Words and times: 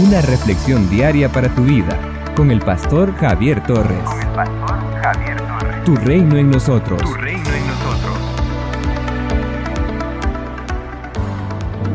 Una 0.00 0.20
reflexión 0.20 0.88
diaria 0.88 1.28
para 1.28 1.52
tu 1.52 1.64
vida 1.64 1.98
con 2.36 2.52
el 2.52 2.60
pastor 2.60 3.12
Javier 3.16 3.66
Torres. 3.66 3.98
Con 4.04 4.20
el 4.20 4.28
pastor 4.28 4.78
Javier 5.02 5.36
Torres. 5.38 5.84
Tu 5.84 5.96
reino 5.96 6.36
en 6.36 6.50
nosotros. 6.52 7.02
Tu 7.02 7.14
reino 7.14 7.40
en 7.40 7.66
nosotros. 7.66 8.16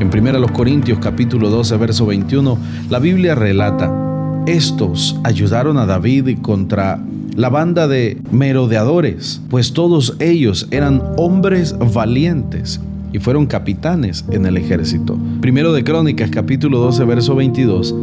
En 0.01 0.27
1 0.27 0.47
Corintios 0.51 0.99
capítulo 0.99 1.49
12 1.49 1.77
verso 1.77 2.05
21, 2.05 2.57
la 2.89 2.99
Biblia 2.99 3.35
relata, 3.35 3.89
estos 4.47 5.17
ayudaron 5.23 5.77
a 5.77 5.85
David 5.85 6.39
contra 6.41 6.99
la 7.37 7.47
banda 7.47 7.87
de 7.87 8.21
merodeadores, 8.31 9.41
pues 9.49 9.71
todos 9.71 10.17
ellos 10.19 10.67
eran 10.71 11.01
hombres 11.15 11.73
valientes 11.79 12.81
y 13.13 13.19
fueron 13.19 13.45
capitanes 13.45 14.25
en 14.31 14.45
el 14.45 14.57
ejército. 14.57 15.17
Primero 15.39 15.71
de 15.71 15.83
Crónicas 15.83 16.31
capítulo 16.31 16.79
12 16.79 17.05
verso 17.05 17.35
22, 17.35 17.95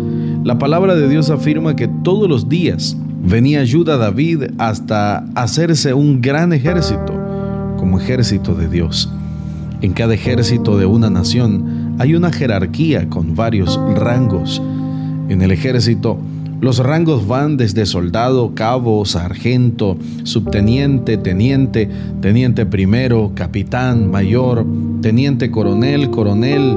la 0.44 0.58
palabra 0.58 0.94
de 0.94 1.08
Dios 1.08 1.28
afirma 1.28 1.76
que 1.76 1.88
todos 1.88 2.28
los 2.28 2.48
días 2.48 2.96
venía 3.22 3.60
ayuda 3.60 3.94
a 3.94 3.98
David 3.98 4.44
hasta 4.58 5.18
hacerse 5.34 5.92
un 5.92 6.22
gran 6.22 6.52
ejército, 6.52 7.12
como 7.76 7.98
ejército 7.98 8.54
de 8.54 8.68
Dios. 8.68 9.12
En 9.82 9.92
cada 9.92 10.14
ejército 10.14 10.78
de 10.78 10.86
una 10.86 11.10
nación 11.10 11.96
hay 11.98 12.14
una 12.14 12.32
jerarquía 12.32 13.08
con 13.08 13.34
varios 13.34 13.78
rangos. 13.96 14.62
En 15.28 15.42
el 15.42 15.50
ejército, 15.50 16.18
los 16.60 16.78
rangos 16.78 17.26
van 17.26 17.56
desde 17.56 17.86
soldado, 17.86 18.54
cabo, 18.54 19.04
sargento, 19.06 19.96
subteniente, 20.24 21.16
teniente, 21.16 21.88
teniente 22.20 22.66
primero, 22.66 23.32
capitán, 23.34 24.10
mayor, 24.10 24.66
teniente 25.00 25.50
coronel, 25.50 26.10
coronel, 26.10 26.76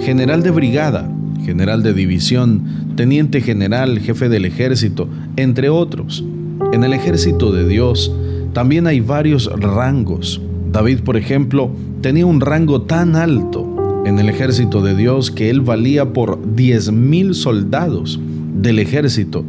general 0.00 0.44
de 0.44 0.52
brigada, 0.52 1.10
general 1.44 1.82
de 1.82 1.94
división, 1.94 2.62
teniente 2.94 3.40
general, 3.40 3.98
jefe 3.98 4.28
del 4.28 4.44
ejército, 4.44 5.08
entre 5.36 5.68
otros. 5.68 6.24
En 6.72 6.84
el 6.84 6.92
ejército 6.92 7.50
de 7.50 7.66
Dios 7.66 8.14
también 8.52 8.86
hay 8.86 9.00
varios 9.00 9.50
rangos. 9.60 10.40
David, 10.70 11.00
por 11.00 11.16
ejemplo, 11.16 11.70
tenía 12.02 12.24
un 12.24 12.40
rango 12.40 12.82
tan 12.82 13.16
alto 13.16 14.02
en 14.06 14.20
el 14.20 14.28
ejército 14.28 14.80
de 14.80 14.94
Dios 14.94 15.32
que 15.32 15.50
él 15.50 15.60
valía 15.60 16.12
por 16.12 16.40
10.000 16.40 17.34
soldados 17.34 18.20
del 18.54 18.78
ejército 18.78 19.44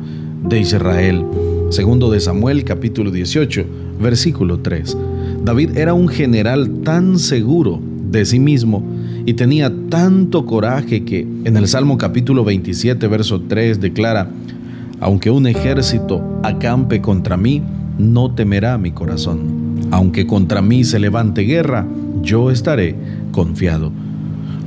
de 0.48 0.59
Israel. 0.59 1.25
Segundo 1.70 2.11
de 2.11 2.20
Samuel 2.20 2.64
capítulo 2.64 3.11
18, 3.11 3.66
versículo 4.02 4.59
3. 4.59 4.98
David 5.44 5.78
era 5.78 5.94
un 5.94 6.08
general 6.08 6.81
tan 6.84 7.17
seguro 7.20 7.80
de 8.11 8.26
sí 8.26 8.39
mismo 8.39 8.83
y 9.26 9.33
tenía 9.33 9.73
tanto 9.89 10.45
coraje 10.45 11.03
que 11.03 11.22
en 11.22 11.58
el 11.58 11.67
Salmo 11.67 11.98
capítulo 11.98 12.44
27, 12.44 13.08
verso 13.08 13.42
3 13.42 13.81
declara, 13.81 14.30
aunque 15.00 15.31
un 15.31 15.48
ejército 15.48 16.23
acampe 16.44 17.02
contra 17.02 17.38
mí, 17.38 17.61
no 17.98 18.31
temerá 18.31 18.78
mi 18.78 18.92
corazón. 18.92 19.88
Aunque 19.92 20.28
contra 20.28 20.61
mí 20.61 20.83
se 20.83 21.00
levante 21.00 21.42
guerra, 21.42 21.86
yo 22.22 22.52
estaré 22.52 22.95
confiado. 23.31 23.92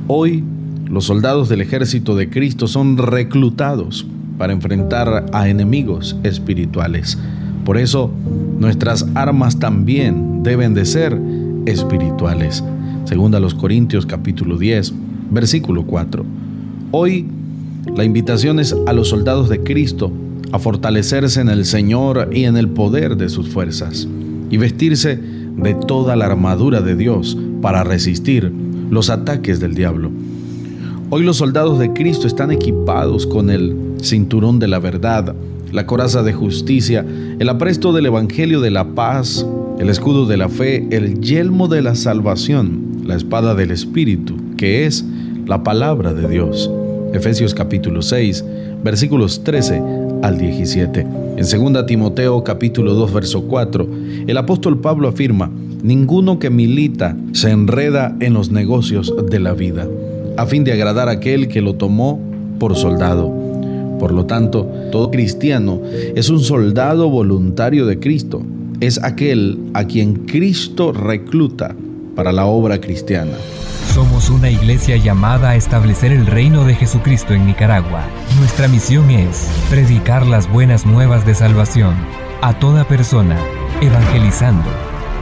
Hoy, 0.07 0.43
los 0.89 1.05
soldados 1.05 1.49
del 1.49 1.61
ejército 1.61 2.15
de 2.15 2.29
Cristo 2.29 2.67
son 2.67 2.97
reclutados 2.97 4.07
para 4.39 4.53
enfrentar 4.53 5.25
a 5.33 5.49
enemigos 5.49 6.15
espirituales. 6.23 7.19
Por 7.65 7.77
eso, 7.77 8.09
nuestras 8.57 9.05
armas 9.13 9.59
también 9.59 10.41
deben 10.43 10.73
de 10.73 10.85
ser 10.85 11.19
espirituales. 11.65 12.63
Según 13.03 13.35
a 13.35 13.41
los 13.41 13.53
Corintios 13.53 14.05
capítulo 14.05 14.57
10, 14.57 14.93
versículo 15.29 15.83
4. 15.83 16.25
Hoy, 16.91 17.27
la 17.95 18.05
invitación 18.05 18.61
es 18.61 18.73
a 18.87 18.93
los 18.93 19.09
soldados 19.09 19.49
de 19.49 19.61
Cristo 19.61 20.09
a 20.53 20.57
fortalecerse 20.57 21.41
en 21.41 21.49
el 21.49 21.65
Señor 21.65 22.29
y 22.31 22.45
en 22.45 22.55
el 22.55 22.69
poder 22.69 23.17
de 23.17 23.27
sus 23.27 23.49
fuerzas 23.49 24.07
y 24.49 24.55
vestirse 24.55 25.17
de 25.17 25.73
toda 25.73 26.15
la 26.15 26.27
armadura 26.27 26.79
de 26.79 26.95
Dios 26.95 27.37
para 27.61 27.83
resistir 27.83 28.51
los 28.89 29.09
ataques 29.09 29.59
del 29.59 29.75
diablo. 29.75 30.11
Hoy 31.11 31.23
los 31.23 31.37
soldados 31.37 31.79
de 31.79 31.91
Cristo 31.91 32.27
están 32.27 32.51
equipados 32.51 33.25
con 33.25 33.49
el 33.49 33.75
cinturón 33.99 34.59
de 34.59 34.67
la 34.67 34.77
verdad, 34.77 35.33
la 35.71 35.87
coraza 35.87 36.21
de 36.21 36.33
justicia, 36.33 37.03
el 37.39 37.49
apresto 37.49 37.93
del 37.93 38.05
Evangelio 38.05 38.61
de 38.61 38.69
la 38.69 38.93
paz, 38.93 39.43
el 39.79 39.89
escudo 39.89 40.27
de 40.27 40.37
la 40.37 40.49
fe, 40.49 40.85
el 40.91 41.19
yelmo 41.19 41.67
de 41.67 41.81
la 41.81 41.95
salvación, 41.95 43.01
la 43.03 43.15
espada 43.15 43.55
del 43.55 43.71
Espíritu, 43.71 44.35
que 44.55 44.85
es 44.85 45.03
la 45.47 45.63
palabra 45.63 46.13
de 46.13 46.27
Dios. 46.27 46.69
Efesios 47.11 47.55
capítulo 47.55 48.03
6, 48.03 48.45
versículos 48.83 49.43
13 49.43 49.81
al 50.21 50.37
17. 50.37 51.07
En 51.37 51.73
2 51.73 51.85
Timoteo 51.87 52.43
capítulo 52.43 52.93
2, 52.93 53.13
verso 53.13 53.41
4, 53.45 53.87
el 54.27 54.37
apóstol 54.37 54.79
Pablo 54.79 55.07
afirma, 55.07 55.49
ninguno 55.81 56.37
que 56.37 56.51
milita 56.51 57.17
se 57.31 57.49
enreda 57.49 58.15
en 58.19 58.35
los 58.35 58.51
negocios 58.51 59.11
de 59.27 59.39
la 59.39 59.53
vida 59.53 59.87
a 60.39 60.45
fin 60.45 60.63
de 60.63 60.71
agradar 60.71 61.09
a 61.09 61.13
aquel 61.13 61.49
que 61.49 61.61
lo 61.61 61.75
tomó 61.75 62.17
por 62.59 62.77
soldado. 62.77 63.29
Por 63.99 64.13
lo 64.13 64.25
tanto, 64.25 64.71
todo 64.89 65.11
cristiano 65.11 65.81
es 66.15 66.29
un 66.29 66.39
soldado 66.39 67.09
voluntario 67.09 67.85
de 67.85 67.99
Cristo. 67.99 68.41
Es 68.79 69.03
aquel 69.03 69.59
a 69.73 69.83
quien 69.83 70.25
Cristo 70.25 70.93
recluta 70.93 71.75
para 72.15 72.31
la 72.31 72.45
obra 72.45 72.79
cristiana. 72.79 73.33
Somos 73.93 74.29
una 74.29 74.49
iglesia 74.49 74.95
llamada 74.95 75.49
a 75.49 75.55
establecer 75.57 76.13
el 76.13 76.25
reino 76.25 76.63
de 76.63 76.75
Jesucristo 76.75 77.33
en 77.33 77.45
Nicaragua. 77.45 78.03
Nuestra 78.37 78.69
misión 78.69 79.09
es 79.09 79.49
predicar 79.69 80.25
las 80.25 80.49
buenas 80.49 80.85
nuevas 80.85 81.25
de 81.25 81.35
salvación 81.35 81.95
a 82.41 82.57
toda 82.57 82.87
persona, 82.87 83.37
evangelizando, 83.81 84.69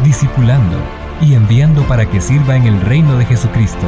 discipulando 0.04 0.78
y 1.22 1.34
enviando 1.34 1.82
para 1.88 2.08
que 2.08 2.22
sirva 2.22 2.56
en 2.56 2.68
el 2.68 2.80
reino 2.82 3.18
de 3.18 3.26
Jesucristo. 3.26 3.88